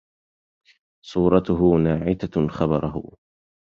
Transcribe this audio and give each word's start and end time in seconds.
صورته 1.09 1.61
ناعتة 1.85 2.33
خبره 2.57 2.91